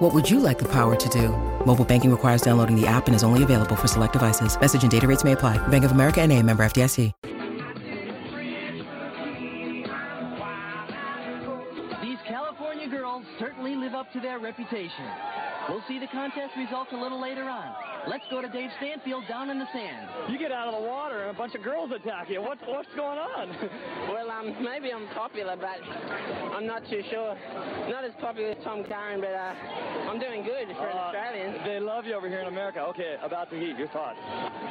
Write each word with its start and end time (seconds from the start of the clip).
What 0.00 0.14
would 0.14 0.30
you 0.30 0.40
like 0.40 0.58
the 0.58 0.68
power 0.68 0.96
to 0.96 1.08
do? 1.10 1.28
Mobile 1.66 1.84
banking 1.84 2.10
requires 2.10 2.40
downloading 2.40 2.74
the 2.74 2.86
app 2.86 3.06
and 3.06 3.14
is 3.14 3.22
only 3.22 3.42
available 3.42 3.76
for 3.76 3.86
select 3.86 4.14
devices. 4.14 4.58
Message 4.58 4.82
and 4.82 4.90
data 4.90 5.06
rates 5.06 5.24
may 5.24 5.32
apply. 5.32 5.58
Bank 5.68 5.84
of 5.84 5.92
America 5.92 6.22
and 6.22 6.32
a 6.32 6.42
member 6.42 6.64
FDIC. 6.64 7.12
These 12.00 12.18
California 12.26 12.88
girls 12.88 13.26
certainly 13.38 13.76
live 13.76 13.94
up 13.94 14.10
to 14.14 14.20
their 14.20 14.38
reputation. 14.38 15.04
We'll 15.70 15.84
see 15.86 16.00
the 16.00 16.08
contest 16.08 16.56
results 16.58 16.90
a 16.92 16.96
little 16.96 17.20
later 17.22 17.44
on. 17.44 17.72
Let's 18.08 18.24
go 18.28 18.42
to 18.42 18.48
Dave 18.48 18.70
Stanfield 18.78 19.22
down 19.28 19.50
in 19.50 19.58
the 19.60 19.68
sand. 19.72 20.08
You 20.28 20.36
get 20.36 20.50
out 20.50 20.66
of 20.66 20.82
the 20.82 20.88
water 20.88 21.22
and 21.22 21.30
a 21.30 21.38
bunch 21.38 21.54
of 21.54 21.62
girls 21.62 21.92
attack 21.94 22.28
you. 22.28 22.42
What's 22.42 22.60
what's 22.66 22.88
going 22.96 23.18
on? 23.18 23.56
Well, 24.10 24.30
um, 24.30 24.56
maybe 24.64 24.90
I'm 24.92 25.06
popular, 25.14 25.54
but 25.56 25.78
I'm 26.50 26.66
not 26.66 26.82
too 26.90 27.00
sure. 27.10 27.36
Not 27.88 28.04
as 28.04 28.10
popular 28.20 28.50
as 28.50 28.64
Tom 28.64 28.82
Curren, 28.82 29.20
but 29.20 29.30
uh, 29.30 29.54
I'm 30.10 30.18
doing 30.18 30.42
good 30.42 30.66
for 30.74 30.88
an 30.88 30.96
Uh, 30.96 31.14
Australian. 31.14 31.62
They 31.64 31.78
love 31.78 32.06
you 32.06 32.14
over 32.14 32.28
here 32.28 32.40
in 32.40 32.48
America. 32.48 32.80
Okay, 32.90 33.16
about 33.22 33.50
the 33.50 33.56
heat, 33.56 33.78
your 33.78 33.86
thoughts? 33.88 34.18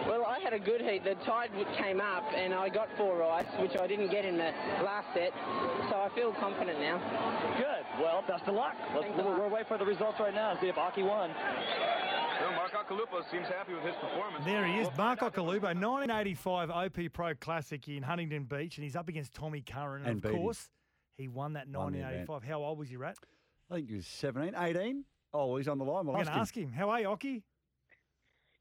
Well, 0.07 0.25
I 0.25 0.39
had 0.43 0.51
a 0.51 0.59
good 0.59 0.81
heat. 0.81 1.03
The 1.05 1.15
tide 1.25 1.51
came 1.77 2.01
up, 2.01 2.25
and 2.35 2.53
I 2.53 2.67
got 2.67 2.89
four 2.97 3.17
rights, 3.17 3.49
which 3.61 3.77
I 3.79 3.87
didn't 3.87 4.11
get 4.11 4.25
in 4.25 4.35
the 4.35 4.51
last 4.83 5.07
set. 5.13 5.31
So 5.89 5.95
I 5.95 6.09
feel 6.13 6.33
confident 6.33 6.79
now. 6.79 6.99
Good. 7.57 8.03
Well, 8.03 8.23
best 8.27 8.43
of 8.47 8.55
luck. 8.55 8.75
Let's, 8.95 9.07
we're, 9.15 9.23
lot. 9.23 9.39
we're 9.39 9.49
waiting 9.49 9.67
for 9.67 9.77
the 9.77 9.85
results 9.85 10.19
right 10.19 10.33
now. 10.33 10.57
See 10.59 10.67
if 10.67 10.77
Occy 10.89 11.05
won. 11.05 11.31
Well, 12.41 12.51
Mark 12.53 12.71
Occhilupo 12.73 13.29
seems 13.29 13.47
happy 13.47 13.73
with 13.73 13.83
his 13.83 13.95
performance. 13.95 14.45
There 14.45 14.65
he 14.65 14.79
is, 14.79 14.87
Mark 14.97 15.19
Occhilupo, 15.19 15.63
1985 15.75 16.69
OP 16.71 16.97
Pro 17.13 17.35
Classic 17.35 17.85
in 17.89 18.03
Huntington 18.03 18.45
Beach, 18.45 18.77
and 18.77 18.83
he's 18.83 18.95
up 18.95 19.09
against 19.09 19.33
Tommy 19.33 19.61
Curren. 19.61 20.01
And, 20.03 20.07
And 20.11 20.17
of 20.17 20.23
beat 20.23 20.35
him. 20.37 20.41
course, 20.41 20.69
he 21.17 21.27
won 21.27 21.53
that 21.53 21.67
Won 21.67 21.91
the 21.93 21.99
event. 21.99 22.29
1985. 22.29 22.43
How 22.43 22.63
old 22.63 22.79
was 22.79 22.89
he, 22.89 22.95
Rat? 22.95 23.17
I 23.69 23.75
think 23.75 23.89
he 23.89 23.95
was 23.95 24.07
17, 24.07 24.53
18. 24.57 25.03
Oh, 25.33 25.57
he's 25.57 25.67
on 25.67 25.77
the 25.77 25.85
line. 25.85 26.05
We'll 26.05 26.15
I'm 26.15 26.21
ask 26.21 26.27
going 26.27 26.33
to 26.33 26.37
him. 26.37 26.41
ask 26.41 26.57
him. 26.57 26.71
How 26.71 26.89
are 26.89 27.01
you, 27.01 27.07
Occy? 27.07 27.43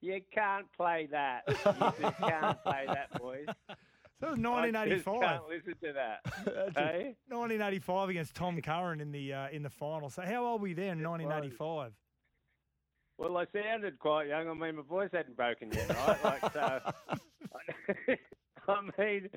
You 0.01 0.21
can't 0.33 0.67
play 0.77 1.09
that. 1.11 1.43
You 1.49 1.55
just 1.55 2.19
can't 2.19 2.62
play 2.62 2.84
that, 2.87 3.12
boys. 3.21 3.47
So 4.21 4.27
it 4.27 4.31
was 4.31 4.39
1985. 4.41 4.77
I 4.77 4.89
just 4.89 5.06
1985. 5.06 5.21
can't 5.23 5.49
listen 5.49 5.75
to 5.83 5.93
that. 5.95 6.75
hey? 6.95 7.15
1985 7.29 8.09
against 8.09 8.34
Tom 8.34 8.61
Curren 8.61 9.01
in 9.01 9.12
the 9.12 9.33
uh, 9.33 9.49
in 9.51 9.62
the 9.62 9.71
final. 9.71 10.11
So 10.11 10.23
how 10.23 10.45
old 10.45 10.61
were 10.61 10.67
you 10.69 10.75
there 10.75 10.93
in 10.93 11.03
1985? 11.03 11.93
Well, 13.19 13.37
I 13.37 13.47
sounded 13.53 13.99
quite 13.99 14.29
young. 14.29 14.49
I 14.49 14.55
mean, 14.55 14.77
my 14.77 14.83
voice 14.83 15.11
hadn't 15.13 15.37
broken 15.37 15.71
yet, 15.73 15.89
right? 15.89 16.25
Like, 16.25 16.53
so. 16.53 16.81
I 18.69 18.81
mean, 18.99 19.29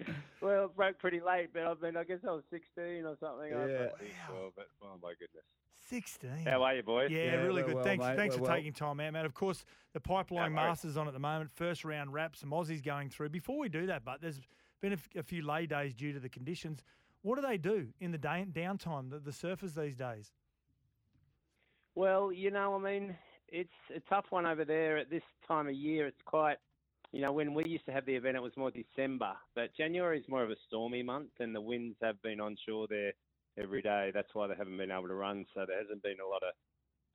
well, 0.41 0.65
it 0.65 0.75
broke 0.75 0.99
pretty 0.99 1.19
late, 1.19 1.49
but 1.53 1.63
I 1.63 1.73
mean, 1.81 1.97
I 1.97 2.03
guess 2.03 2.19
I 2.27 2.31
was 2.31 2.43
16 2.51 3.05
or 3.05 3.15
something. 3.19 3.53
I 3.53 3.57
was 3.63 3.71
Yeah. 3.71 3.79
like, 3.83 4.01
well, 4.29 4.51
but 4.55 4.67
oh 4.83 4.97
my 5.01 5.13
goodness. 5.13 5.43
16. 5.89 6.45
How 6.45 6.61
are 6.63 6.75
you, 6.75 6.83
boys? 6.83 7.09
Yeah, 7.09 7.23
Yeah, 7.23 7.35
really 7.37 7.63
good. 7.63 7.73
well, 7.75 7.83
thanks, 7.83 8.05
mate, 8.05 8.15
thanks 8.17 8.35
we're 8.35 8.39
for 8.39 8.43
well. 8.49 8.55
taking 8.57 8.73
time 8.73 8.99
out, 8.99 9.13
mate. 9.13 9.25
Of 9.25 9.33
course, 9.33 9.65
the 9.93 9.99
Pipeline 9.99 10.53
No. 10.53 10.61
Masters 10.61 10.95
on 10.95 11.07
at 11.07 11.13
the 11.13 11.19
moment. 11.19 11.49
First 11.49 11.83
round 11.83 12.13
wrap, 12.13 12.35
some 12.35 12.51
Aussies 12.51 12.83
going 12.83 13.09
through. 13.09 13.29
Before 13.29 13.57
we 13.57 13.67
do 13.67 13.87
that, 13.87 14.05
but 14.05 14.21
there's 14.21 14.39
been 14.81 14.91
a, 14.91 14.95
f- 14.95 15.09
a 15.15 15.23
few 15.23 15.43
lay 15.45 15.65
days 15.65 15.93
due 15.95 16.13
to 16.13 16.19
the 16.19 16.29
conditions. 16.29 16.83
What 17.23 17.35
do 17.35 17.41
they 17.47 17.57
do 17.57 17.87
in 17.99 18.11
the 18.11 18.17
day, 18.19 18.45
downtime, 18.51 19.09
the, 19.09 19.19
the 19.19 19.31
surfers 19.31 19.73
these 19.73 19.95
days? 19.95 20.31
Well, 21.95 22.31
you 22.31 22.51
know, 22.51 22.75
I 22.75 22.79
mean, 22.79 23.15
it's 23.51 23.69
a 23.95 23.99
tough 24.09 24.25
one 24.29 24.45
over 24.45 24.65
there 24.65 24.97
at 24.97 25.09
this 25.09 25.23
time 25.47 25.67
of 25.67 25.73
year. 25.73 26.07
It's 26.07 26.21
quite, 26.25 26.57
you 27.11 27.21
know, 27.21 27.31
when 27.33 27.53
we 27.53 27.65
used 27.65 27.85
to 27.85 27.91
have 27.91 28.05
the 28.05 28.15
event, 28.15 28.37
it 28.37 28.41
was 28.41 28.55
more 28.57 28.71
December, 28.71 29.33
but 29.55 29.75
January 29.75 30.19
is 30.19 30.25
more 30.29 30.43
of 30.43 30.49
a 30.49 30.55
stormy 30.67 31.03
month, 31.03 31.31
and 31.39 31.53
the 31.53 31.61
winds 31.61 31.97
have 32.01 32.21
been 32.21 32.39
onshore 32.39 32.87
there 32.89 33.11
every 33.57 33.81
day. 33.81 34.11
That's 34.13 34.33
why 34.33 34.47
they 34.47 34.55
haven't 34.55 34.77
been 34.77 34.91
able 34.91 35.07
to 35.07 35.13
run. 35.13 35.45
So 35.53 35.65
there 35.67 35.79
hasn't 35.79 36.03
been 36.03 36.17
a 36.25 36.27
lot 36.27 36.43
of 36.43 36.53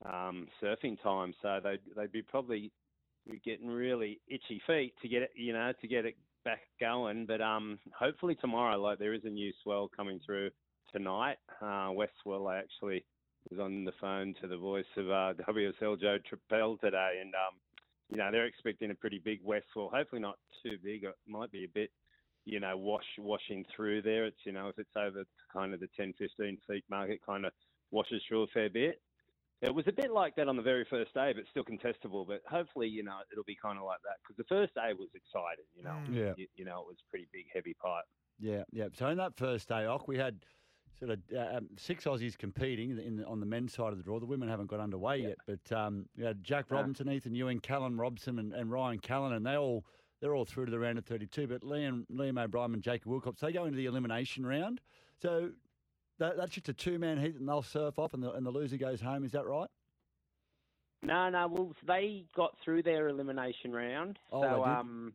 um, 0.05 0.49
surfing 0.63 1.03
time. 1.03 1.35
So 1.43 1.61
they 1.63 1.79
they'd 1.97 2.13
be 2.13 2.23
probably 2.23 2.71
getting 3.45 3.69
really 3.69 4.21
itchy 4.29 4.61
feet 4.67 4.95
to 5.03 5.09
get 5.09 5.23
it, 5.23 5.31
you 5.35 5.53
know, 5.53 5.73
to 5.81 5.89
get 5.89 6.05
it 6.05 6.17
back 6.45 6.61
going. 6.81 7.27
But 7.27 7.41
um, 7.41 7.79
hopefully 7.99 8.37
tomorrow, 8.37 8.79
like 8.81 8.99
there 8.99 9.15
is 9.15 9.25
a 9.25 9.31
new 9.31 9.53
swell 9.63 9.91
coming 9.95 10.21
through 10.25 10.51
tonight. 10.93 11.39
Uh, 11.61 11.91
West 11.93 12.13
Swell 12.23 12.49
actually 12.49 13.05
was 13.51 13.61
on 13.61 13.85
the 13.85 13.93
phone 14.01 14.35
to 14.41 14.49
the 14.49 14.57
voice 14.57 14.87
of 14.97 15.07
uh, 15.11 15.35
WSL 15.49 16.01
Joe 16.01 16.19
Turpel 16.19 16.81
today, 16.81 17.19
and 17.21 17.35
um, 17.35 17.61
you 18.09 18.17
know 18.17 18.31
they're 18.31 18.47
expecting 18.47 18.91
a 18.91 18.95
pretty 18.95 19.19
big 19.19 19.43
west 19.43 19.67
swell. 19.73 19.91
Hopefully 19.93 20.21
not 20.21 20.39
too 20.63 20.79
big. 20.83 21.05
It 21.05 21.15
might 21.27 21.51
be 21.51 21.65
a 21.65 21.69
bit, 21.69 21.91
you 22.45 22.61
know, 22.61 22.77
wash 22.77 23.07
washing 23.19 23.65
through 23.75 24.03
there. 24.03 24.27
It's 24.27 24.39
you 24.45 24.53
know 24.53 24.69
if 24.69 24.79
it's 24.79 24.97
over 24.97 25.25
kind 25.53 25.75
of 25.75 25.81
the 25.81 25.89
10, 25.97 26.15
15 26.19 26.59
feet 26.67 26.85
mark, 26.89 27.11
it 27.11 27.25
kind 27.25 27.47
of 27.47 27.53
washes 27.91 28.23
through 28.29 28.43
a 28.43 28.47
fair 28.49 28.71
bit. 28.71 29.01
It 29.63 29.75
was 29.75 29.87
a 29.89 29.93
bit 29.93 30.11
like 30.11 30.37
that 30.37 30.49
on 30.49 30.57
the 30.57 30.63
very 30.63 30.85
first 30.91 31.15
day, 31.15 31.33
but 31.33 31.45
still 31.51 31.65
contestable. 31.65 32.27
But 32.27 32.43
hopefully, 32.47 32.89
you 32.89 33.03
know, 33.03 33.21
it'll 33.33 33.43
be 33.45 33.57
kind 33.57 33.79
of 33.79 33.85
like 33.85 34.01
that 34.03 34.19
because 34.23 34.37
the 34.37 34.45
first 34.55 34.75
day 34.75 34.93
was 34.93 35.09
exciting. 35.15 35.65
You 35.75 35.83
know, 35.83 35.91
Mm. 36.07 36.15
Yeah. 36.15 36.35
you, 36.37 36.47
you 36.57 36.65
know, 36.67 36.83
it 36.83 36.87
was 36.87 36.97
pretty 37.09 37.27
big, 37.33 37.47
heavy 37.53 37.73
pipe. 37.73 38.05
Yeah, 38.39 38.65
yeah. 38.71 38.89
So 38.93 39.07
in 39.09 39.17
that 39.17 39.35
first 39.39 39.67
day, 39.69 39.87
Ock, 39.87 40.09
we 40.09 40.19
had 40.19 40.45
sort 40.99 41.13
of 41.13 41.19
uh, 41.35 41.57
um, 41.59 41.69
six 41.77 42.05
Aussies 42.05 42.37
competing 42.37 42.91
in, 42.91 42.99
in 42.99 43.25
on 43.25 43.41
the 43.41 43.47
men's 43.47 43.75
side 43.75 43.93
of 43.93 43.99
the 43.99 44.05
draw. 44.05 44.19
The 44.19 44.27
women 44.27 44.49
haven't 44.49 44.67
got 44.67 44.81
underway 44.81 45.19
yet, 45.19 45.37
but 45.47 45.77
um, 45.77 46.07
had 46.21 46.43
Jack. 46.43 46.67
Robinson, 46.71 47.11
Ethan 47.11 47.35
Ewing, 47.35 47.61
Callum 47.61 48.01
Robson, 48.01 48.39
and, 48.39 48.53
and 48.53 48.71
Ryan 48.71 48.99
Callinan, 48.99 49.37
and 49.37 49.47
they 49.47 49.57
all 49.57 49.85
they're 50.21 50.35
all 50.35 50.45
through 50.45 50.67
to 50.67 50.71
the 50.71 50.79
round 50.79 50.99
of 50.99 51.05
32. 51.05 51.47
But 51.47 51.63
Liam 51.63 52.05
Liam 52.11 52.43
O'Brien 52.43 52.75
and 52.75 52.83
Jacob 52.83 53.11
Willcox 53.11 53.41
they 53.41 53.53
go 53.53 53.65
into 53.65 53.77
the 53.77 53.87
elimination 53.87 54.45
round. 54.47 54.81
So 55.21 55.51
that, 56.19 56.37
that's 56.37 56.53
just 56.53 56.69
a 56.69 56.73
two 56.73 56.99
man 56.99 57.19
heat, 57.19 57.37
and 57.37 57.49
they'll 57.49 57.63
surf 57.63 57.99
off, 57.99 58.15
and 58.15 58.23
the 58.23 58.33
and 58.33 58.45
the 58.45 58.51
loser 58.51 58.77
goes 58.77 59.01
home. 59.01 59.25
Is 59.25 59.33
that 59.33 59.47
right? 59.47 59.69
No, 61.03 61.29
no. 61.29 61.47
Well, 61.47 61.73
they 61.87 62.25
got 62.35 62.57
through 62.65 62.83
their 62.83 63.09
elimination 63.09 63.73
round. 63.73 64.19
Oh, 64.33 64.43
so, 64.43 64.49
they 64.49 64.55
did? 64.55 64.79
um, 64.79 65.13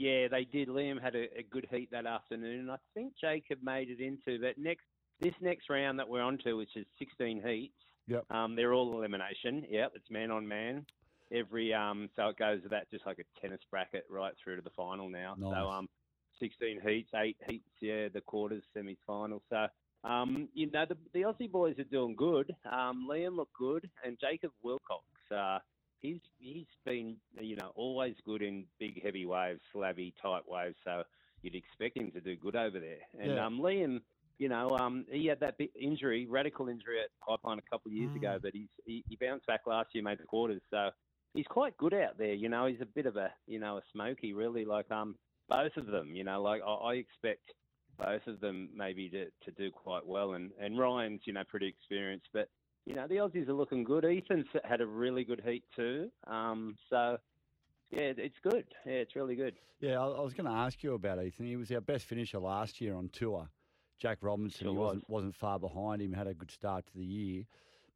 yeah, 0.00 0.28
they 0.28 0.44
did. 0.44 0.68
Liam 0.68 1.00
had 1.00 1.14
a, 1.14 1.24
a 1.38 1.42
good 1.50 1.66
heat 1.70 1.90
that 1.92 2.06
afternoon, 2.06 2.60
and 2.60 2.70
I 2.70 2.78
think 2.94 3.12
Jacob 3.20 3.58
made 3.62 3.90
it 3.90 4.00
into. 4.00 4.40
But 4.40 4.56
next, 4.56 4.84
this 5.20 5.34
next 5.42 5.68
round 5.68 5.98
that 5.98 6.08
we're 6.08 6.22
on 6.22 6.38
to, 6.44 6.54
which 6.54 6.74
is 6.74 6.86
16 6.98 7.42
heats, 7.46 7.74
Yep. 8.06 8.24
um, 8.30 8.56
they're 8.56 8.72
all 8.72 8.96
elimination. 8.96 9.66
Yep, 9.68 9.92
it's 9.94 10.10
man 10.10 10.30
on 10.30 10.48
man. 10.48 10.86
Every 11.30 11.72
um, 11.74 12.08
so 12.16 12.28
it 12.28 12.38
goes 12.38 12.62
to 12.62 12.68
that 12.70 12.90
just 12.90 13.04
like 13.06 13.18
a 13.18 13.40
tennis 13.40 13.60
bracket 13.70 14.04
right 14.10 14.32
through 14.42 14.56
to 14.56 14.62
the 14.62 14.70
final 14.70 15.08
now. 15.08 15.34
Nice. 15.38 15.52
So 15.52 15.68
um, 15.68 15.88
16 16.40 16.80
heats, 16.80 17.10
eight 17.14 17.36
heats, 17.46 17.68
yeah, 17.80 18.08
the 18.12 18.22
quarters, 18.22 18.64
semi-final. 18.74 19.42
So 19.50 19.66
um, 20.02 20.48
you 20.54 20.70
know, 20.70 20.86
the, 20.88 20.96
the 21.12 21.20
Aussie 21.20 21.50
boys 21.52 21.78
are 21.78 21.84
doing 21.84 22.16
good. 22.16 22.50
Um, 22.64 23.06
Liam 23.08 23.36
looked 23.36 23.52
good, 23.56 23.88
and 24.02 24.18
Jacob 24.18 24.50
Willcox, 24.64 25.02
uh, 25.30 25.58
he's 26.00 26.20
he's 26.38 26.66
been 26.84 27.20
you 27.40 27.56
know 27.56 27.72
always 27.74 28.16
good 28.24 28.42
in 28.42 28.66
big 28.78 29.02
heavy 29.02 29.26
waves, 29.26 29.60
slabby 29.74 30.12
tight 30.20 30.48
waves. 30.48 30.76
So 30.84 31.04
you'd 31.42 31.54
expect 31.54 31.96
him 31.96 32.10
to 32.12 32.20
do 32.20 32.36
good 32.36 32.56
over 32.56 32.80
there. 32.80 33.00
And 33.18 33.32
Yeah. 33.36 33.46
um, 33.46 33.58
Liam, 33.60 34.02
you 34.38 34.48
know, 34.48 34.76
um, 34.78 35.06
he 35.10 35.26
had 35.26 35.40
that 35.40 35.58
big 35.58 35.70
injury, 35.74 36.26
radical 36.26 36.68
injury 36.68 37.00
at 37.00 37.10
Pipeline 37.20 37.58
a 37.58 37.62
couple 37.70 37.90
of 37.90 37.94
years 37.94 38.14
ago, 38.14 38.38
but 38.42 38.52
he's 38.54 38.68
he, 38.84 39.04
he 39.08 39.16
bounced 39.16 39.46
back 39.46 39.66
last 39.66 39.94
year, 39.94 40.02
made 40.04 40.18
the 40.18 40.24
quarters. 40.24 40.62
So 40.70 40.90
he's 41.34 41.46
quite 41.46 41.76
good 41.76 41.94
out 41.94 42.18
there. 42.18 42.34
You 42.34 42.48
know, 42.48 42.66
he's 42.66 42.80
a 42.80 42.86
bit 42.86 43.06
of 43.06 43.16
a 43.16 43.32
you 43.46 43.58
know 43.58 43.78
a 43.78 43.82
smoky, 43.92 44.32
really. 44.32 44.64
Like 44.64 44.90
um, 44.90 45.16
both 45.48 45.76
of 45.76 45.86
them. 45.86 46.14
You 46.14 46.24
know, 46.24 46.42
like 46.42 46.62
I, 46.62 46.72
I 46.72 46.94
expect 46.94 47.52
both 47.98 48.26
of 48.26 48.40
them 48.40 48.70
maybe 48.74 49.10
to, 49.10 49.26
to 49.44 49.50
do 49.52 49.70
quite 49.70 50.06
well. 50.06 50.32
And, 50.32 50.52
and 50.58 50.78
Ryan's, 50.78 51.20
you 51.26 51.34
know, 51.34 51.44
pretty 51.46 51.66
experienced. 51.68 52.28
But, 52.32 52.48
you 52.86 52.94
know, 52.94 53.06
the 53.06 53.16
Aussies 53.16 53.48
are 53.48 53.52
looking 53.54 53.84
good. 53.84 54.04
Ethan's 54.04 54.46
had 54.64 54.80
a 54.80 54.86
really 54.86 55.24
good 55.24 55.42
heat 55.44 55.64
too. 55.76 56.10
Um, 56.26 56.76
so, 56.88 57.18
yeah, 57.90 58.12
it's 58.16 58.38
good. 58.42 58.64
Yeah, 58.86 58.92
it's 58.94 59.16
really 59.16 59.36
good. 59.36 59.54
Yeah, 59.80 60.00
I, 60.00 60.06
I 60.08 60.20
was 60.20 60.34
going 60.34 60.46
to 60.46 60.52
ask 60.56 60.82
you 60.82 60.94
about 60.94 61.22
Ethan. 61.22 61.46
He 61.46 61.56
was 61.56 61.70
our 61.72 61.80
best 61.80 62.04
finisher 62.06 62.38
last 62.38 62.80
year 62.80 62.94
on 62.94 63.08
tour. 63.12 63.48
Jack 63.98 64.18
Robinson, 64.22 64.64
Sure 64.64 64.72
he 64.72 64.78
was. 64.78 64.86
wasn't 64.86 65.10
wasn't 65.10 65.34
far 65.36 65.58
behind 65.58 66.00
him. 66.00 66.12
Had 66.12 66.26
a 66.26 66.32
good 66.34 66.50
start 66.50 66.86
to 66.86 66.96
the 66.98 67.04
year. 67.04 67.44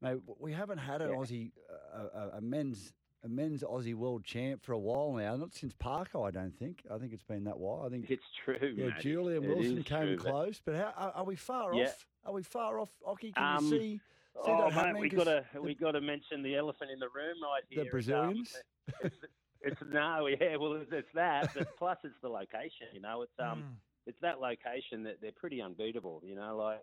Mate, 0.02 0.18
we 0.38 0.52
haven't 0.52 0.76
had 0.78 1.00
an 1.00 1.08
Yeah. 1.10 1.16
Aussie, 1.16 1.52
uh, 1.94 2.30
a, 2.34 2.38
a 2.38 2.40
men's 2.42 2.92
a 3.22 3.28
men's 3.28 3.62
Aussie 3.62 3.94
world 3.94 4.22
champ 4.22 4.62
for 4.62 4.72
a 4.72 4.78
while 4.78 5.12
now. 5.12 5.34
Not 5.36 5.54
since 5.54 5.72
Parko, 5.72 6.28
I 6.28 6.30
don't 6.30 6.54
think. 6.58 6.82
I 6.92 6.98
think 6.98 7.14
it's 7.14 7.22
been 7.22 7.44
that 7.44 7.58
while. 7.58 7.84
I 7.86 7.88
think 7.88 8.10
It's 8.10 8.22
true. 8.44 8.58
yeah, 8.76 8.86
mate. 8.88 8.94
Julian 9.00 9.44
It 9.44 9.48
Wilson 9.48 9.82
came 9.82 10.02
true, 10.08 10.16
close, 10.18 10.60
but 10.62 10.74
how 10.74 10.92
are, 10.94 11.12
are 11.12 11.24
we 11.24 11.36
far 11.36 11.72
Yeah. 11.74 11.84
off? 11.86 12.06
Are 12.26 12.32
we 12.34 12.42
far 12.42 12.78
off, 12.80 12.90
Occy? 13.06 13.34
Can 13.34 13.56
Um, 13.56 13.64
you 13.64 13.70
see 13.80 14.00
oh, 14.36 14.70
that 14.70 14.94
mate, 14.94 15.00
we 15.00 15.08
got 15.08 15.24
to 15.24 15.44
we 15.60 15.74
got 15.74 15.92
to 15.92 16.00
mention 16.00 16.42
the 16.42 16.56
elephant 16.56 16.90
in 16.90 16.98
the 16.98 17.08
room 17.08 17.36
right 17.42 17.62
the 17.70 17.74
here. 17.74 17.82
and, 17.82 17.88
um, 17.88 17.90
Brazilians. 17.90 18.56
it's, 19.02 19.16
it's 19.60 19.80
no, 19.90 20.26
yeah. 20.26 20.56
Well, 20.56 20.74
it's, 20.74 20.90
it's 20.92 21.08
that, 21.14 21.54
but 21.54 21.76
plus 21.78 21.98
it's 22.04 22.14
the 22.22 22.28
location. 22.28 22.88
You 22.92 23.00
know, 23.00 23.22
it's 23.22 23.32
um, 23.38 23.62
Mm. 23.62 23.74
it's 24.06 24.20
that 24.22 24.40
location 24.40 25.02
that 25.04 25.20
they're 25.20 25.32
pretty 25.32 25.60
unbeatable. 25.62 26.22
You 26.24 26.34
know, 26.36 26.56
like 26.56 26.80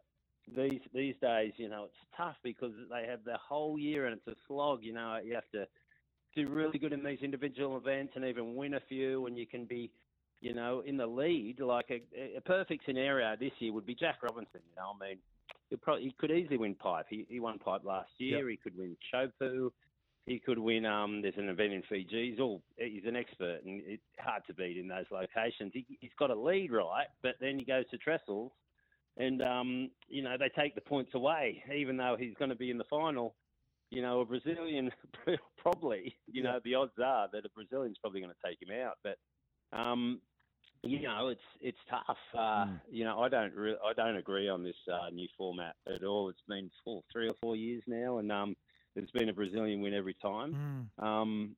these 0.56 0.81
these 0.94 1.15
days, 1.21 1.53
you 1.57 1.69
know, 1.69 1.86
it's 1.86 1.95
tough 2.18 2.36
because 2.44 2.74
they 2.89 3.06
have 3.07 3.24
the 3.24 3.38
whole 3.38 3.77
year 3.77 4.07
and 4.07 4.18
it's 4.18 4.27
a 4.27 4.39
slog. 4.48 4.83
You 4.83 4.94
know, 4.94 5.19
you 5.24 5.36
have 5.36 5.50
to 5.51 5.68
do 6.36 6.48
really 6.50 6.80
good 6.80 6.94
in 6.94 7.03
these 7.03 7.19
individual 7.21 7.77
events 7.77 8.13
and 8.15 8.25
even 8.25 8.56
win 8.56 8.75
a 8.75 8.80
few, 8.88 9.25
and 9.27 9.38
you 9.38 9.45
can 9.45 9.65
be, 9.65 9.92
you 10.39 10.53
know, 10.53 10.81
in 10.86 10.98
the 10.98 11.06
lead. 11.06 11.59
Like 11.59 11.92
a, 11.92 12.38
a 12.38 12.42
perfect 12.42 12.86
scenario 12.86 13.36
this 13.36 13.51
year 13.59 13.74
would 13.74 13.86
be 13.86 13.95
Jack 13.95 14.24
Robinson. 14.24 14.62
You 14.69 14.75
know, 14.77 14.94
I 14.95 15.07
mean, 15.07 15.18
probably 15.77 16.06
he 16.06 16.15
could 16.18 16.31
easily 16.31 16.57
win 16.57 16.75
pipe. 16.75 17.06
He 17.09 17.25
he 17.29 17.39
won 17.39 17.59
pipe 17.59 17.81
last 17.83 18.12
year. 18.18 18.50
He 18.50 18.57
could 18.57 18.77
win 18.77 18.95
Teahupoo. 19.13 19.71
He 20.25 20.39
could 20.39 20.59
win. 20.59 20.85
Um, 20.85 21.21
there's 21.21 21.38
an 21.38 21.50
event 21.50 21.73
in 21.73 21.83
Fiji. 21.89 22.31
He's 22.31 22.39
all. 22.39 22.62
He's 22.77 23.06
an 23.06 23.15
expert, 23.15 23.62
and 23.65 23.81
it's 23.85 24.03
hard 24.19 24.44
to 24.47 24.53
beat 24.53 24.77
in 24.77 24.88
those 24.88 25.06
locations. 25.12 25.71
He, 25.73 25.85
he's 26.00 26.12
got 26.19 26.29
a 26.29 26.35
lead, 26.35 26.71
right? 26.71 27.07
But 27.23 27.35
then 27.39 27.57
he 27.57 27.65
goes 27.65 27.85
to 27.89 27.97
Trestles, 27.97 28.51
and 29.18 29.41
um, 29.41 29.89
you 30.07 30.21
know 30.21 30.35
they 30.38 30.50
take 30.50 30.75
the 30.75 30.81
points 30.81 31.15
away, 31.15 31.63
even 31.74 31.97
though 31.97 32.15
he's 32.19 32.35
going 32.38 32.50
to 32.50 32.56
be 32.56 32.71
in 32.71 32.77
the 32.77 32.83
final. 32.85 33.35
You 33.89 34.01
know, 34.01 34.21
a 34.21 34.25
Brazilian 34.25 34.91
probably. 35.57 36.15
You 36.27 36.44
know, 36.44 36.59
the 36.63 36.75
odds 36.75 36.94
are 37.03 37.27
that 37.33 37.45
a 37.45 37.50
Brazilian's 37.50 37.97
probably 37.97 38.21
going 38.21 38.33
to 38.33 38.47
take 38.47 38.62
him 38.62 38.74
out. 38.79 38.97
But 39.03 39.17
um, 39.74 40.21
you 40.83 41.01
know, 41.01 41.29
it's 41.29 41.41
it's 41.61 41.77
tough. 41.89 42.17
Uh, 42.37 42.67
You 42.89 43.03
know, 43.03 43.19
I 43.21 43.29
don't 43.29 43.53
re- 43.53 43.77
I 43.85 43.93
don't 43.93 44.17
agree 44.17 44.49
on 44.49 44.63
this 44.63 44.75
uh, 44.91 45.09
new 45.11 45.27
format 45.37 45.75
at 45.87 46.03
all. 46.03 46.29
It's 46.29 46.41
been 46.47 46.71
four, 46.83 47.03
three 47.11 47.27
or 47.27 47.35
four 47.41 47.55
years 47.55 47.83
now, 47.87 48.17
and 48.17 48.31
um, 48.31 48.55
there's 48.95 49.11
been 49.11 49.29
a 49.29 49.33
Brazilian 49.33 49.81
win 49.81 49.93
every 49.93 50.15
time. 50.21 50.89
Mm. 50.99 51.03
Um, 51.05 51.55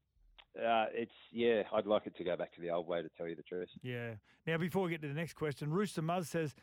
uh, 0.58 0.86
it's 0.94 1.12
yeah, 1.32 1.64
I'd 1.74 1.86
like 1.86 2.06
it 2.06 2.16
to 2.18 2.24
go 2.24 2.36
back 2.36 2.54
to 2.56 2.62
the 2.62 2.70
old 2.70 2.88
way, 2.88 3.02
to 3.02 3.10
tell 3.18 3.28
you 3.28 3.36
the 3.36 3.44
truth. 3.44 3.70
Yeah. 3.82 4.16
Now, 4.46 4.58
before 4.58 4.84
we 4.84 4.92
get 4.92 5.02
to 5.02 5.08
the 5.08 5.14
next 5.14 5.34
question, 5.34 5.72
Rooster 5.72 6.02
Muzz 6.02 6.28
says, 6.28 6.54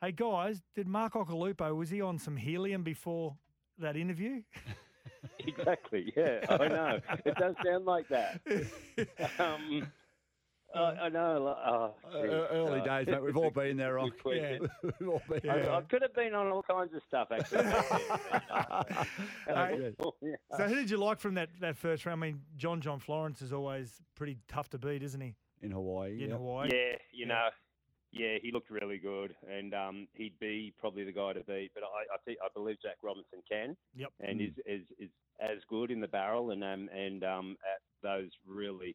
"Hey 0.00 0.12
guys, 0.12 0.62
did 0.74 0.88
Mark 0.88 1.12
Occhilupo 1.12 1.76
was 1.76 1.90
he 1.90 2.00
on 2.00 2.18
some 2.18 2.36
helium 2.36 2.82
before 2.82 3.36
that 3.78 3.96
interview?" 3.96 4.42
exactly. 5.40 6.12
Yeah, 6.16 6.40
I 6.48 6.68
know. 6.68 7.00
It 7.24 7.34
does 7.36 7.54
sound 7.64 7.84
like 7.84 8.08
that. 8.08 8.40
um, 9.38 9.90
I, 10.76 11.06
I 11.06 11.08
know. 11.08 11.56
Oh, 11.66 11.94
Uh, 12.14 12.18
early 12.18 12.80
uh, 12.80 12.84
days, 12.84 13.06
mate. 13.06 13.22
We've 13.22 13.36
all 13.36 13.50
been 13.50 13.76
there, 13.76 13.94
Rock. 13.94 14.10
good 14.10 14.22
question. 14.22 14.68
We've 15.00 15.08
all 15.08 15.22
been 15.28 15.50
I, 15.50 15.56
there. 15.58 15.72
I 15.72 15.80
could 15.82 16.02
have 16.02 16.14
been 16.14 16.34
on 16.34 16.48
all 16.48 16.62
kinds 16.62 16.92
of 16.94 17.02
stuff 17.08 17.28
actually. 17.30 17.64
Hey, 19.46 19.92
so, 19.98 20.12
who 20.68 20.74
did 20.74 20.90
you 20.90 20.96
like 20.96 21.20
from 21.20 21.34
that, 21.34 21.48
that 21.60 21.76
first 21.76 22.04
round? 22.04 22.22
I 22.22 22.26
mean, 22.28 22.40
John 22.56 22.80
John 22.80 22.98
Florence 22.98 23.42
is 23.42 23.52
always 23.52 24.02
pretty 24.14 24.38
tough 24.48 24.68
to 24.70 24.78
beat, 24.78 25.02
isn't 25.02 25.20
he? 25.20 25.34
in 25.62 25.70
Hawaii. 25.70 26.22
In 26.22 26.30
yeah. 26.30 26.36
Hawaii. 26.36 26.68
Yeah, 26.72 26.96
you 27.12 27.26
know, 27.26 27.48
yeah, 28.12 28.36
he 28.42 28.52
looked 28.52 28.70
really 28.70 28.98
good, 28.98 29.34
and 29.50 29.74
um, 29.74 30.06
he'd 30.14 30.38
be 30.38 30.72
probably 30.78 31.04
the 31.04 31.12
guy 31.12 31.32
to 31.32 31.40
beat. 31.44 31.70
But 31.74 31.82
I, 31.84 32.14
I 32.14 32.18
think 32.24 32.38
I 32.44 32.48
believe 32.54 32.76
Jack 32.82 32.96
Robinson 33.02 33.40
can, 33.50 33.76
Yep. 33.96 34.10
and 34.20 34.40
is, 34.40 34.52
is 34.66 34.82
is 34.98 35.10
as 35.40 35.58
good 35.68 35.90
in 35.90 36.00
the 36.00 36.08
barrel, 36.08 36.50
and 36.50 36.62
um, 36.62 36.88
and 36.94 37.24
um, 37.24 37.56
at 37.74 37.80
those 38.02 38.30
really 38.46 38.94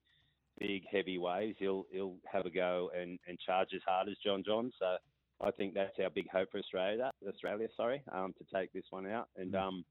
big 0.62 0.84
heavy 0.92 1.18
waves, 1.18 1.56
he'll 1.60 1.86
he'll 1.92 2.16
have 2.32 2.46
a 2.46 2.50
go 2.50 2.92
and, 2.98 3.20
and 3.28 3.40
charge 3.40 3.70
as 3.76 3.82
hard 3.88 4.08
as 4.10 4.16
John 4.24 4.44
John. 4.46 4.72
So 4.80 4.98
I 5.42 5.52
think 5.52 5.74
that's 5.74 5.98
our 6.04 6.10
big 6.10 6.30
hope 6.30 6.52
for 6.52 6.60
Australia. 6.60 7.12
Australia, 7.28 7.68
sorry, 7.76 8.04
um, 8.14 8.34
to 8.38 8.46
take 8.58 8.72
this 8.72 8.86
one 8.92 9.08
out, 9.08 9.30
and 9.36 9.56
um, 9.56 9.84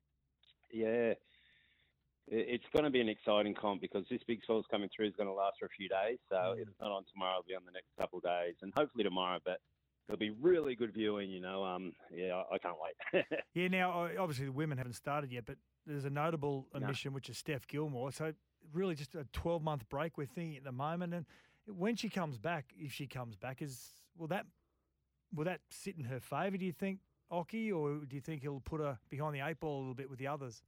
yeah. 0.72 1.14
It's 2.32 2.64
going 2.72 2.84
to 2.84 2.90
be 2.90 3.00
an 3.00 3.08
exciting 3.08 3.56
comp 3.60 3.80
because 3.80 4.04
this 4.08 4.20
big 4.24 4.38
swell's 4.46 4.64
coming 4.70 4.88
through 4.94 5.08
is 5.08 5.14
going 5.16 5.26
to 5.28 5.32
last 5.32 5.56
for 5.58 5.66
a 5.66 5.70
few 5.76 5.88
days. 5.88 6.18
So 6.30 6.52
if 6.56 6.68
it's 6.68 6.80
not 6.80 6.92
on 6.92 7.02
tomorrow, 7.12 7.38
it'll 7.40 7.48
be 7.48 7.56
on 7.56 7.64
the 7.66 7.72
next 7.72 7.88
couple 7.98 8.18
of 8.18 8.22
days, 8.22 8.54
and 8.62 8.72
hopefully 8.76 9.02
tomorrow. 9.02 9.40
But 9.44 9.58
it'll 10.06 10.16
be 10.18 10.30
really 10.40 10.76
good 10.76 10.92
viewing. 10.94 11.28
You 11.28 11.40
know, 11.40 11.64
um, 11.64 11.92
yeah, 12.14 12.34
I, 12.48 12.54
I 12.54 12.58
can't 12.58 12.76
wait. 12.80 13.24
Yeah, 13.54 13.66
now 13.66 14.08
obviously 14.16 14.44
the 14.44 14.52
women 14.52 14.78
haven't 14.78 14.92
started 14.92 15.32
yet, 15.32 15.44
but 15.44 15.56
there's 15.86 16.04
a 16.04 16.10
notable 16.10 16.68
No. 16.72 16.86
omission 16.86 17.12
which 17.12 17.28
is 17.28 17.36
Steph 17.36 17.66
Gilmore. 17.66 18.12
So 18.12 18.32
really 18.72 18.94
just 18.94 19.14
a 19.14 19.26
12 19.32 19.62
month 19.62 19.88
break 19.88 20.16
we're 20.18 20.26
thinking 20.26 20.56
at 20.56 20.64
the 20.64 20.72
moment. 20.72 21.14
And 21.14 21.26
when 21.66 21.96
she 21.96 22.08
comes 22.08 22.38
back, 22.38 22.72
if 22.78 22.92
she 22.92 23.06
comes 23.06 23.36
back, 23.36 23.62
is 23.62 23.90
will 24.16 24.28
that 24.28 24.46
will 25.34 25.44
that 25.44 25.60
sit 25.70 25.96
in 25.96 26.04
her 26.04 26.20
favour? 26.20 26.56
Do 26.56 26.64
you 26.64 26.72
think, 26.72 27.00
Occy, 27.32 27.72
or 27.72 28.04
do 28.04 28.16
you 28.16 28.20
think 28.20 28.42
he'll 28.42 28.60
put 28.60 28.80
her 28.80 28.98
behind 29.08 29.34
the 29.34 29.40
eight 29.40 29.60
ball 29.60 29.78
a 29.78 29.80
little 29.80 29.94
bit 29.94 30.10
with 30.10 30.18
the 30.18 30.26
others? 30.26 30.62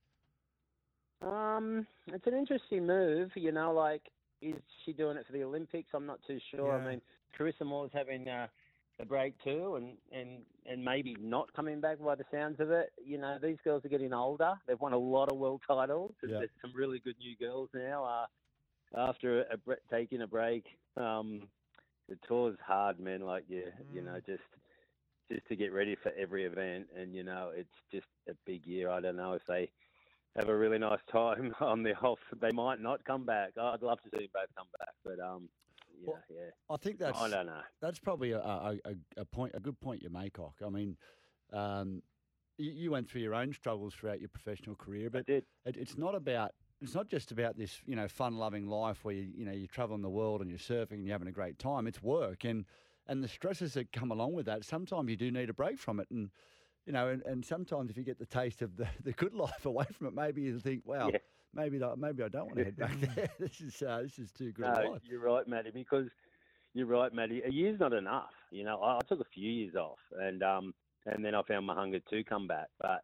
Um, 1.23 1.87
it's 2.07 2.27
an 2.27 2.35
interesting 2.35 2.87
move. 2.87 3.31
You 3.35 3.53
know, 3.53 3.73
like 3.73 4.03
is 4.41 4.55
she 4.85 4.93
doing 4.93 5.17
it 5.17 5.27
for 5.27 5.33
the 5.33 5.45
Olympics? 5.45 5.89
I'm 5.95 6.07
not 6.07 6.19
too 6.27 6.39
sure. 6.51 6.69
Yeah. 6.69 6.85
I 6.85 6.91
mean, 6.91 7.01
Carissa 7.39 7.65
Moore's 7.65 7.91
having 7.95 8.29
uh, 8.29 8.49
a 9.03 9.07
break 9.07 9.35
too, 9.43 9.77
and 9.77 9.97
and 10.13 10.43
and 10.65 10.85
maybe 10.85 11.17
not 11.21 11.53
coming 11.55 11.81
back 11.81 11.99
by 11.99 12.15
the 12.15 12.25
sounds 12.31 12.61
of 12.61 12.71
it. 12.71 12.93
You 13.05 13.19
know, 13.19 13.39
these 13.43 13.59
girls 13.65 13.85
are 13.85 13.89
getting 13.89 14.15
older. 14.15 14.55
They've 14.67 14.81
won 14.81 14.93
a 14.93 14.99
lot 14.99 15.31
of 15.31 15.39
world 15.39 15.63
titles. 15.67 16.15
Yeah. 16.23 16.39
There's 16.39 16.51
some 16.63 16.73
really 16.75 17.01
good 17.01 17.17
new 17.19 17.37
girls 17.37 17.69
now. 17.75 18.05
Uh, 18.05 18.27
after 19.09 19.43
a, 19.43 19.57
bre- 19.57 19.75
taking 19.91 20.23
a 20.23 20.27
break, 20.27 20.65
um, 20.97 21.43
the 22.09 22.17
tour's 22.27 22.59
hard, 22.65 23.01
man. 23.01 23.23
Like, 23.23 23.45
yeah, 23.49 23.71
you 23.93 24.03
know, 24.03 24.19
just 24.25 24.43
just 25.31 25.47
to 25.49 25.57
get 25.57 25.73
ready 25.73 25.97
for 26.03 26.13
every 26.19 26.45
event, 26.45 26.87
and 26.97 27.15
you 27.15 27.25
know, 27.25 27.51
it's 27.55 27.69
just 27.93 28.07
a 28.29 28.35
big 28.47 28.67
year. 28.67 28.89
I 28.91 29.01
don't 29.01 29.17
know 29.17 29.33
if 29.33 29.43
they 29.47 29.71
have 30.37 30.49
a 30.49 30.57
really 30.57 30.79
nice 30.79 31.01
time 31.13 31.55
on 31.61 31.83
the 31.83 31.95
off. 31.97 32.21
They 32.41 32.53
might 32.53 32.81
not 32.81 33.05
come 33.05 33.25
back. 33.25 33.51
I'd 33.61 33.83
love 33.83 33.99
to 34.03 34.11
see 34.11 34.25
them 34.25 34.29
both 34.33 34.55
come 34.57 34.69
back, 34.79 34.95
but 35.05 35.19
um, 35.21 35.49
yeah, 36.03 36.13
Well, 36.13 36.23
yeah. 36.31 36.51
I 36.71 36.77
think 36.77 36.99
that's 36.99 37.21
I 37.21 37.29
don't 37.29 37.47
know. 37.47 37.61
that's 37.81 37.99
probably 37.99 38.33
a, 38.33 38.39
a, 38.39 38.77
a, 39.17 39.25
point, 39.25 39.53
a 39.55 39.61
good 39.61 39.79
point 39.81 40.03
you 40.03 40.11
make, 40.11 40.39
Ock. 40.39 40.57
I 40.65 40.69
mean, 40.69 40.97
um, 41.53 42.03
you, 42.59 42.71
you 42.71 42.91
went 42.91 43.09
through 43.09 43.23
your 43.23 43.35
own 43.35 43.53
struggles 43.53 43.95
throughout 43.95 44.21
your 44.21 44.29
professional 44.29 44.77
career, 44.77 45.11
but 45.11 45.27
did. 45.27 45.45
It, 45.65 45.77
it's 45.77 45.97
not 45.97 46.15
about. 46.15 46.53
It's 46.81 46.95
not 46.97 47.09
just 47.09 47.31
about 47.31 47.57
this, 47.57 47.79
you 47.87 47.95
know, 47.95 48.09
fun-loving 48.09 48.67
life 48.67 49.05
where 49.05 49.15
you, 49.15 49.31
you 49.37 49.45
know, 49.45 49.53
you're 49.53 49.69
traveling 49.69 50.03
the 50.03 50.11
world 50.11 50.41
and 50.41 50.51
you're 50.51 50.59
surfing 50.59 50.95
and 50.95 51.07
you're 51.07 51.15
having 51.15 51.29
a 51.29 51.33
great 51.33 51.57
time. 51.61 51.87
It's 51.87 52.03
work 52.03 52.45
and 52.45 52.65
and 53.07 53.23
the 53.23 53.29
stresses 53.29 53.75
that 53.75 53.93
come 53.93 54.11
along 54.11 54.33
with 54.33 54.47
that. 54.47 54.65
Sometimes 54.65 55.09
you 55.09 55.17
do 55.17 55.31
need 55.31 55.49
a 55.49 55.55
break 55.55 55.79
from 55.79 56.01
it, 56.01 56.09
and 56.11 56.31
you 56.87 56.93
know, 56.93 57.09
and, 57.09 57.23
and 57.23 57.45
sometimes 57.45 57.91
if 57.91 57.97
you 57.97 58.03
get 58.03 58.19
the 58.19 58.27
taste 58.27 58.63
of 58.63 58.77
the, 58.77 58.87
the 59.05 59.13
good 59.13 59.35
life 59.35 59.67
away 59.67 59.87
from 59.93 60.09
it, 60.09 60.15
maybe 60.15 60.43
you 60.43 60.59
think, 60.59 60.83
wow, 60.85 61.11
Yeah. 61.13 61.19
Maybe 61.55 61.79
not, 61.79 61.99
maybe 61.99 62.23
I 62.23 62.29
don't 62.29 62.47
want 62.47 62.59
to 62.59 62.65
head 62.65 62.77
back 62.77 63.01
there. 63.15 63.31
this 63.41 63.61
is 63.61 63.83
uh, 63.83 64.01
this 64.03 64.19
is 64.19 64.31
too 64.33 64.53
good 64.53 64.67
No, 64.67 64.99
you're 65.09 65.21
right, 65.21 65.47
Matty. 65.47 65.71
Because 65.73 66.09
you're 66.75 66.87
right, 66.87 67.13
Matty. 67.13 67.43
A 67.47 67.51
year's 67.51 67.81
not 67.81 67.93
enough. 67.93 68.31
You 68.51 68.65
know, 68.65 68.81
I, 68.81 68.97
I 68.97 69.01
took 69.09 69.21
a 69.21 69.29
few 69.35 69.51
years 69.51 69.75
off, 69.75 69.99
and 70.19 70.43
um, 70.43 70.75
and 71.07 71.25
then 71.25 71.35
I 71.35 71.43
found 71.43 71.67
my 71.67 71.75
hunger 71.75 72.01
to 72.11 72.25
come 72.25 72.47
back. 72.47 72.69
But 72.81 73.03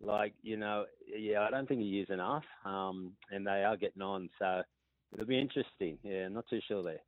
like, 0.00 0.34
you 0.42 0.56
know, 0.56 0.84
yeah, 1.06 1.42
I 1.42 1.50
don't 1.50 1.68
think 1.68 1.80
a 1.80 1.84
year's 1.84 2.10
enough. 2.10 2.44
Um, 2.64 3.12
and 3.30 3.46
they 3.46 3.64
are 3.64 3.76
getting 3.76 4.02
on, 4.02 4.28
so 4.38 4.62
it'll 5.12 5.26
be 5.26 5.40
interesting. 5.40 5.98
Yeah, 6.02 6.28
not 6.28 6.44
too 6.48 6.60
sure 6.66 6.82
there. 6.82 7.00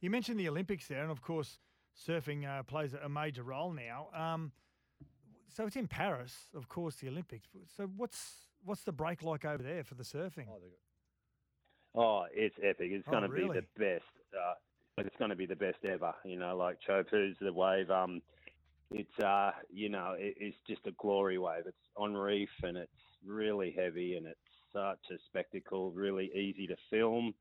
You 0.00 0.10
mentioned 0.10 0.38
the 0.38 0.48
Olympics 0.48 0.86
there, 0.88 1.02
and 1.02 1.10
of 1.10 1.22
course, 1.22 1.58
surfing 1.96 2.46
uh, 2.46 2.62
plays 2.62 2.94
a 2.94 3.08
major 3.08 3.42
role 3.42 3.72
now. 3.72 4.08
Um, 4.14 4.52
so 5.54 5.66
it's 5.66 5.76
in 5.76 5.88
Paris, 5.88 6.34
of 6.54 6.68
course, 6.68 6.96
the 6.96 7.08
Olympics. 7.08 7.48
So 7.74 7.88
what's 7.96 8.46
what's 8.66 8.82
the 8.82 8.92
break 8.92 9.22
like 9.22 9.44
over 9.44 9.62
there 9.62 9.84
for 9.84 9.94
the 9.94 10.02
surfing? 10.02 10.46
Oh, 11.94 12.24
it's 12.32 12.54
epic. 12.62 12.90
It's 12.92 13.04
Oh, 13.08 13.12
going 13.12 13.22
to 13.22 13.28
really? 13.28 13.60
be 13.60 13.66
the 13.78 13.84
best. 13.84 14.04
Uh, 14.34 14.54
it's 14.98 15.16
going 15.18 15.30
to 15.30 15.36
be 15.36 15.46
the 15.46 15.56
best 15.56 15.78
ever. 15.84 16.12
You 16.24 16.36
know, 16.38 16.56
like 16.56 16.78
Teahupoo's 16.86 17.36
the 17.40 17.52
wave. 17.52 17.90
Um, 17.90 18.20
it's 18.90 19.18
uh, 19.18 19.52
you 19.70 19.88
know, 19.88 20.14
it, 20.18 20.34
it's 20.38 20.56
just 20.68 20.86
a 20.86 20.92
glory 20.92 21.38
wave. 21.38 21.64
It's 21.66 21.76
on 21.96 22.14
reef 22.14 22.50
and 22.62 22.76
it's 22.76 22.92
really 23.24 23.74
heavy 23.76 24.16
and 24.16 24.26
it's 24.26 24.38
such 24.72 25.00
a 25.10 25.18
spectacle. 25.26 25.90
Really 25.92 26.30
easy 26.34 26.66
to 26.66 26.76
film. 26.90 27.34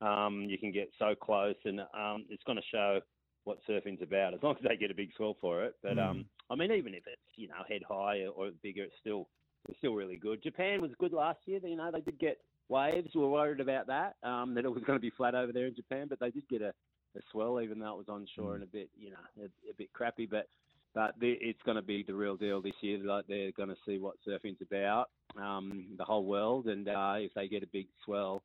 Um, 0.00 0.42
you 0.48 0.58
can 0.58 0.72
get 0.72 0.90
so 0.98 1.14
close 1.14 1.54
and 1.64 1.80
um, 1.80 2.26
it's 2.28 2.42
going 2.44 2.58
to 2.58 2.64
show 2.70 3.00
what 3.44 3.58
surfing's 3.68 4.02
about 4.02 4.34
as 4.34 4.42
long 4.42 4.56
as 4.56 4.62
they 4.68 4.76
get 4.76 4.90
a 4.90 4.94
big 4.94 5.10
swell 5.16 5.36
for 5.40 5.64
it. 5.64 5.74
But 5.82 5.98
um, 5.98 6.24
I 6.50 6.54
mean, 6.54 6.70
even 6.72 6.94
if 6.94 7.04
it's 7.06 7.22
you 7.36 7.48
know 7.48 7.62
head 7.68 7.82
high 7.88 8.26
or 8.26 8.50
bigger, 8.62 8.84
it's 8.84 8.94
still 9.00 9.28
it's 9.68 9.78
still 9.78 9.94
really 9.94 10.16
good. 10.16 10.42
Japan 10.42 10.80
was 10.80 10.90
good 10.98 11.12
last 11.12 11.40
year. 11.46 11.60
You 11.62 11.76
know, 11.76 11.90
they 11.92 12.00
did 12.00 12.18
get 12.18 12.38
waves. 12.68 13.10
We 13.14 13.20
were 13.20 13.30
worried 13.30 13.60
about 13.60 13.86
that 13.88 14.16
um, 14.22 14.54
that 14.54 14.64
it 14.64 14.72
was 14.72 14.82
going 14.84 14.98
to 14.98 15.02
be 15.02 15.10
flat 15.10 15.34
over 15.34 15.52
there 15.52 15.66
in 15.66 15.74
Japan, 15.74 16.06
but 16.08 16.18
they 16.20 16.30
did 16.30 16.48
get 16.48 16.62
a, 16.62 16.68
a 17.16 17.20
swell, 17.30 17.60
even 17.60 17.78
though 17.78 17.92
it 17.92 17.98
was 17.98 18.08
onshore 18.08 18.54
and 18.54 18.64
a 18.64 18.66
bit 18.66 18.90
you 18.98 19.10
know 19.10 19.16
a, 19.40 19.44
a 19.70 19.74
bit 19.76 19.92
crappy. 19.92 20.26
But 20.26 20.48
but 20.94 21.14
the, 21.20 21.36
it's 21.40 21.62
going 21.64 21.76
to 21.76 21.82
be 21.82 22.02
the 22.02 22.14
real 22.14 22.36
deal 22.36 22.60
this 22.60 22.74
year. 22.80 22.98
Like 22.98 23.26
they're 23.26 23.52
going 23.52 23.68
to 23.68 23.76
see 23.86 23.98
what 23.98 24.16
surfing's 24.26 24.60
about, 24.60 25.10
um, 25.40 25.86
the 25.96 26.04
whole 26.04 26.24
world, 26.24 26.66
and 26.66 26.88
uh, 26.88 27.14
if 27.16 27.32
they 27.34 27.48
get 27.48 27.62
a 27.62 27.68
big 27.68 27.86
swell. 28.04 28.42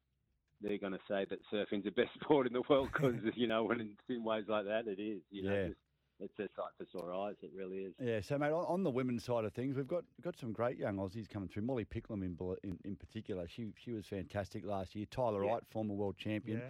They're 0.59 0.79
going 0.79 0.93
to 0.93 0.99
say 1.07 1.23
that 1.29 1.37
surfing's 1.53 1.83
the 1.83 1.91
best 1.91 2.09
sport 2.23 2.47
in 2.47 2.53
the 2.53 2.63
world 2.67 2.89
because 2.91 3.13
you 3.35 3.45
know 3.45 3.65
when 3.65 3.79
it's 3.79 3.91
in 4.09 4.23
waves 4.23 4.49
like 4.49 4.65
that, 4.65 4.87
it 4.87 4.99
is. 4.99 5.21
You 5.29 5.43
know, 5.43 5.53
Yeah. 5.53 5.67
just, 5.67 5.79
it's 6.19 6.39
a 6.39 6.47
sight 6.55 6.71
for 6.77 6.85
sore 6.85 7.13
eyes. 7.13 7.35
It 7.41 7.51
really 7.55 7.77
is. 7.79 7.93
Yeah, 7.99 8.21
so 8.21 8.37
mate, 8.37 8.51
on, 8.51 8.65
on 8.65 8.83
the 8.83 8.89
women's 8.89 9.23
side 9.23 9.45
of 9.45 9.53
things, 9.53 9.75
we've 9.75 9.87
got 9.87 10.03
got 10.21 10.37
some 10.37 10.51
great 10.51 10.77
young 10.77 10.97
Aussies 10.97 11.29
coming 11.29 11.49
through. 11.49 11.63
Molly 11.63 11.85
Picklum 11.85 12.23
in, 12.23 12.37
in 12.63 12.77
in 12.85 12.95
particular, 12.95 13.47
she 13.47 13.67
she 13.77 13.93
was 13.93 14.05
fantastic 14.05 14.65
last 14.65 14.95
year. 14.95 15.05
Tyler 15.09 15.43
Yeah. 15.43 15.51
Wright, 15.53 15.63
former 15.69 15.93
world 15.93 16.17
champion. 16.17 16.61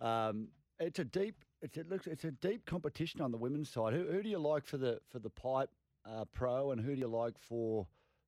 Yeah. 0.00 0.28
Um, 0.28 0.48
it's 0.78 0.98
a 0.98 1.04
deep. 1.04 1.44
It's, 1.62 1.76
it 1.76 1.88
looks. 1.88 2.06
It's 2.06 2.24
a 2.24 2.30
deep 2.30 2.64
competition 2.66 3.20
on 3.20 3.32
the 3.32 3.38
women's 3.38 3.70
side. 3.70 3.94
Who, 3.94 4.04
who 4.04 4.22
do 4.22 4.28
you 4.28 4.38
like 4.38 4.64
for 4.64 4.76
the 4.76 5.00
for 5.10 5.18
the 5.18 5.30
pipe 5.30 5.70
uh, 6.08 6.24
pro, 6.32 6.72
and 6.72 6.80
who 6.80 6.94
do 6.94 7.00
you 7.00 7.08
like 7.08 7.38
for 7.38 7.86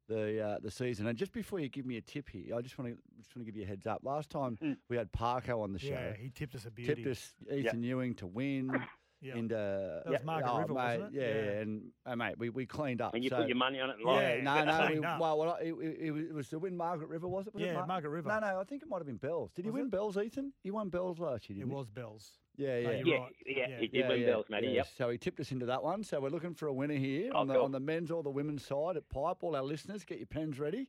the 0.09 0.41
uh, 0.41 0.59
the 0.61 0.71
season? 0.71 1.07
And 1.07 1.17
just 1.19 1.33
before 1.33 1.61
you 1.61 1.69
give 1.69 1.87
me 1.87 1.99
a 1.99 2.01
tip 2.01 2.29
here, 2.29 2.57
I 2.57 2.63
just 2.63 2.79
want 2.79 2.91
to 2.91 2.99
just 3.23 3.37
want 3.37 3.47
to 3.47 3.53
give 3.53 3.57
you 3.57 3.65
a 3.65 3.69
heads 3.69 3.87
up. 3.87 4.01
Last 4.03 4.31
time 4.31 4.59
we 4.89 4.97
had 4.97 5.13
Parko 5.13 5.63
on 5.63 5.73
the 5.73 5.79
show. 5.79 5.89
Yeah, 5.91 6.15
he 6.19 6.31
tipped 6.31 6.55
us 6.55 6.65
a 6.65 6.71
beauty. 6.71 6.95
tipped 6.95 7.07
us 7.07 7.35
Ethan 7.53 7.83
Ewing 7.83 8.15
to 8.15 8.27
win. 8.27 8.71
Yeah. 9.21 9.37
And 9.37 9.53
uh, 9.53 9.57
That 10.05 10.11
was 10.11 10.25
Margaret 10.25 10.51
oh, 10.53 10.59
River, 10.61 10.75
mate, 10.75 10.99
wasn't 11.01 11.17
it? 11.17 11.21
yeah, 11.21 11.27
Yeah. 11.29 11.35
yeah, 11.55 11.61
and 11.61 11.83
uh, 12.07 12.15
mate, 12.17 12.39
we, 12.39 12.51
we 12.51 12.67
cleaned 12.67 13.01
up. 13.01 13.15
And 13.15 13.25
you 13.25 13.31
so- 13.31 13.39
put 13.39 13.49
your 13.49 13.57
money 13.57 13.81
on 13.81 13.91
it 13.91 13.97
and 13.99 14.07
Yeah, 14.09 14.35
yeah, 14.37 14.65
no, 14.65 14.65
no. 14.65 14.89
We, 14.95 15.01
well, 15.21 15.39
well, 15.39 15.59
it, 15.61 15.73
it, 15.75 16.07
it 16.07 16.33
was- 16.35 16.47
it 16.47 16.51
to 16.51 16.59
win 16.61 16.77
Margaret 16.77 17.09
River, 17.09 17.27
was 17.27 17.47
it? 17.49 17.55
Was 17.55 17.63
it 17.63 17.67
Yeah, 17.67 17.75
Mar- 17.75 17.87
Margaret 17.89 18.11
River. 18.11 18.29
No, 18.29 18.39
no, 18.39 18.61
I 18.61 18.65
think 18.65 18.83
it 18.83 18.89
might 18.89 18.99
have 18.99 19.07
been 19.07 19.17
Bells. 19.17 19.51
Did 19.55 19.65
he 19.65 19.71
Was 19.71 19.79
win 19.79 19.87
it? 19.87 19.91
Bells, 19.91 20.17
Ethan? 20.17 20.53
He 20.63 20.71
won 20.71 20.89
Bells 20.89 21.19
last 21.19 21.51
year, 21.51 21.57
It 21.57 21.61
didn't 21.63 21.75
was 21.75 21.89
Bells. 21.89 22.39
he? 22.57 22.63
Yeah, 22.65 22.69
No, 22.69 22.91
yeah. 22.91 22.97
you're 22.99 23.07
Yeah, 23.07 23.19
right. 23.23 23.33
yeah, 23.47 23.55
Yeah. 23.69 23.79
he 23.81 23.87
did 23.89 23.95
yeah, 23.99 24.09
win 24.09 24.21
yeah, 24.21 24.27
bells, 24.27 24.47
matey. 24.51 24.67
yeah. 24.69 24.73
Yep. 24.75 24.87
So 24.97 25.11
he 25.11 25.19
tipped 25.19 25.41
us 25.41 25.51
into 25.53 25.67
that 25.67 25.83
one. 25.83 26.05
So 26.05 26.21
we're 26.21 26.29
looking 26.31 26.55
for 26.55 26.67
a 26.69 26.73
winner 26.73 26.95
here 26.95 27.31
Oh, 27.35 27.39
on 27.41 27.49
the 27.49 27.55
cool. 27.55 27.65
on 27.65 27.73
the 27.73 27.81
men's 27.81 28.11
or 28.13 28.23
the 28.23 28.31
women's 28.31 28.65
side 28.65 28.97
at 28.97 29.09
Pipe. 29.09 29.39
All 29.43 29.57
our 29.57 29.63
listeners, 29.65 30.05
get 30.05 30.19
your 30.19 30.27
pens 30.27 30.59
ready. 30.61 30.89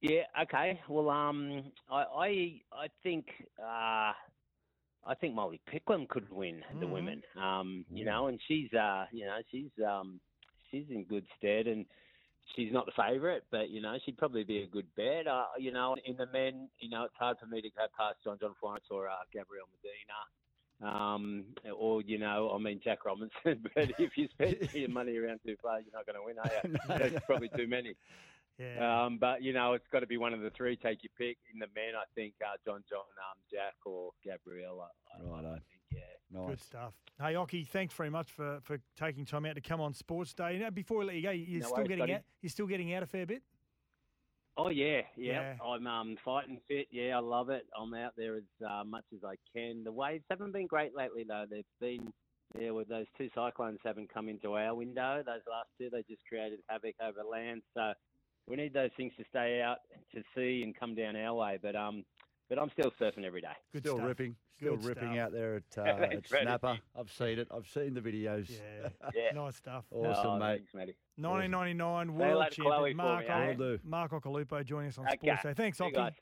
Yeah. 0.00 0.24
Okay. 0.42 0.80
Well, 0.88 1.08
um, 1.10 1.62
I 1.90 2.02
I, 2.02 2.60
I 2.72 2.88
think 3.02 3.46
uh, 3.60 4.12
I 5.06 5.14
think 5.14 5.34
Molly 5.34 5.60
Picklum 5.72 6.08
could 6.08 6.30
win 6.30 6.64
the 6.80 6.86
Mhm. 6.86 6.90
women. 6.90 7.22
Um, 7.36 7.84
you 7.90 8.04
know, 8.04 8.26
and 8.28 8.40
she's 8.46 8.72
uh, 8.72 9.06
you 9.12 9.26
know, 9.26 9.38
she's 9.50 9.70
um, 9.86 10.20
she's 10.70 10.84
in 10.90 11.04
good 11.04 11.26
stead, 11.38 11.66
and 11.66 11.86
she's 12.54 12.72
not 12.72 12.86
the 12.86 12.92
favourite, 12.92 13.42
but 13.50 13.70
you 13.70 13.80
know, 13.80 13.96
she'd 14.04 14.16
probably 14.18 14.44
be 14.44 14.62
a 14.62 14.66
good 14.66 14.86
bet. 14.96 15.26
Uh, 15.26 15.46
you 15.58 15.72
know, 15.72 15.96
in 16.04 16.16
the 16.16 16.26
men, 16.26 16.68
you 16.78 16.88
know, 16.88 17.04
it's 17.04 17.16
hard 17.18 17.38
for 17.38 17.46
me 17.46 17.60
to 17.60 17.70
go 17.70 17.86
past 17.96 18.16
John 18.24 18.38
John 18.38 18.54
Florence 18.60 18.84
or 18.90 19.08
uh, 19.08 19.14
Gabriel 19.32 19.66
Medina. 19.72 20.20
Um, 20.82 21.44
or 21.74 22.02
you 22.02 22.18
know, 22.18 22.50
I 22.54 22.58
mean 22.58 22.80
Jack 22.82 23.04
Robinson, 23.04 23.30
but 23.74 23.90
if 23.98 24.16
you 24.16 24.28
spend 24.32 24.56
your 24.72 24.88
money 24.88 25.16
around 25.16 25.40
too 25.46 25.56
far, 25.62 25.80
you're 25.80 25.92
not 25.92 26.04
going 26.06 26.16
to 26.16 26.22
win, 26.24 26.38
are 26.38 26.50
you? 26.68 26.76
That's 26.88 27.24
probably 27.26 27.48
too 27.56 27.66
many. 27.66 27.94
Yeah. 28.58 29.04
Um, 29.06 29.18
but 29.18 29.42
you 29.42 29.52
know, 29.52 29.72
it's 29.72 29.86
got 29.92 30.00
to 30.00 30.06
be 30.06 30.16
one 30.16 30.32
of 30.32 30.40
the 30.40 30.50
three. 30.50 30.76
Take 30.76 31.02
your 31.02 31.10
pick. 31.18 31.38
In 31.52 31.58
the 31.58 31.66
men, 31.74 31.94
I 31.96 32.04
think 32.14 32.34
uh, 32.42 32.56
John 32.64 32.84
John, 32.88 33.00
um, 33.00 33.38
Jack, 33.50 33.74
or 33.84 34.10
Gabriella. 34.24 34.88
I, 35.12 35.28
I, 35.28 35.38
I 35.38 35.42
think, 35.42 35.62
yeah. 35.92 36.00
Nice. 36.30 36.48
Good 36.50 36.60
stuff. 36.62 36.94
Hey, 37.20 37.34
Occy, 37.34 37.66
thanks 37.66 37.94
very 37.94 38.10
much 38.10 38.30
for, 38.32 38.58
for 38.62 38.78
taking 38.98 39.24
time 39.24 39.46
out 39.46 39.54
to 39.54 39.60
come 39.60 39.80
on 39.80 39.92
Sportsday. 39.92 40.58
Now, 40.58 40.70
before 40.70 40.98
we 40.98 41.04
let 41.04 41.14
you 41.16 41.22
go, 41.22 41.30
you're 41.30 41.60
No 41.60 41.66
still 41.66 41.76
worries, 41.76 41.88
getting 41.88 42.02
buddy. 42.02 42.14
out. 42.14 42.22
You're 42.42 42.50
still 42.50 42.66
getting 42.66 42.94
out 42.94 43.02
a 43.02 43.06
fair 43.06 43.26
bit. 43.26 43.42
Oh 44.56 44.70
yeah, 44.70 45.00
yeah. 45.16 45.54
Yeah. 45.56 45.64
I'm 45.64 45.86
um, 45.86 46.16
fighting 46.24 46.60
fit. 46.68 46.86
Yeah, 46.92 47.16
I 47.16 47.20
love 47.20 47.50
it. 47.50 47.66
I'm 47.76 47.92
out 47.94 48.12
there 48.16 48.36
as 48.36 48.44
uh, 48.64 48.84
much 48.84 49.04
as 49.12 49.20
I 49.24 49.34
can. 49.56 49.82
The 49.82 49.90
waves 49.90 50.24
haven't 50.30 50.52
been 50.52 50.68
great 50.68 50.94
lately, 50.96 51.24
though. 51.26 51.44
They've 51.50 51.64
been 51.80 52.12
yeah, 52.58 52.70
with 52.70 52.88
those 52.88 53.06
two 53.18 53.28
cyclones 53.34 53.80
haven't 53.84 54.14
come 54.14 54.28
into 54.28 54.52
our 54.52 54.74
window. 54.74 55.22
Those 55.26 55.42
last 55.50 55.68
two, 55.78 55.90
they 55.90 56.04
just 56.08 56.24
created 56.28 56.60
havoc 56.68 56.94
over 57.02 57.24
land. 57.28 57.62
So 57.74 57.92
we 58.48 58.56
need 58.56 58.72
those 58.74 58.90
things 58.96 59.12
to 59.18 59.24
stay 59.30 59.60
out 59.62 59.78
to 60.14 60.22
see 60.36 60.62
and 60.62 60.74
come 60.78 60.94
down 60.94 61.16
our 61.16 61.34
way. 61.34 61.58
But 61.62 61.76
um, 61.76 62.04
but 62.48 62.58
I'm 62.58 62.70
still 62.70 62.92
surfing 63.00 63.24
every 63.24 63.40
day. 63.40 63.48
Good 63.72 63.82
still 63.82 63.96
stuff. 63.96 64.06
ripping, 64.06 64.36
still 64.58 64.76
Good 64.76 64.84
ripping 64.84 65.12
stuff. 65.14 65.18
out 65.18 65.32
there 65.32 65.56
at, 65.56 65.78
uh, 65.78 66.04
at 66.14 66.28
Snapper. 66.28 66.78
I've 66.98 67.10
seen 67.10 67.38
it. 67.38 67.48
I've 67.50 67.66
seen 67.66 67.94
the 67.94 68.00
videos. 68.02 68.50
Yeah. 68.50 68.88
Yeah. 69.14 69.30
nice 69.34 69.56
stuff. 69.56 69.84
Awesome, 69.90 70.26
Oh, 70.26 70.38
mate. 70.38 70.58
Thanks, 70.58 70.74
matey. 70.74 70.96
1999 71.16 72.06
Say 72.06 72.12
World 72.12 72.30
hello 72.32 72.48
to 72.48 72.60
Chloe 72.62 72.90
Champion 72.90 72.96
for 72.96 73.02
Mark, 73.02 73.28
me, 73.28 73.30
eh? 73.30 73.34
O- 73.34 73.46
Will 73.48 73.76
do. 73.76 73.78
Mark 73.84 74.10
Occhilupo 74.12 74.64
joining 74.64 74.88
us 74.88 74.98
on 74.98 75.06
Okay. 75.08 75.28
Sportsday. 75.28 75.56
Thanks, 75.56 75.78
See 75.78 75.84
you 75.84 75.90
Occy. 75.90 75.94
guys. 75.94 76.12